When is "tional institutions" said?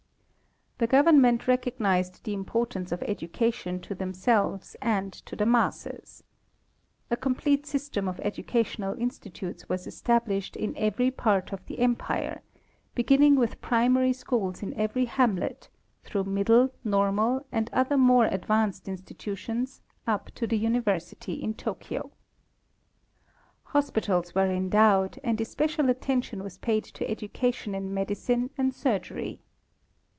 8.65-9.69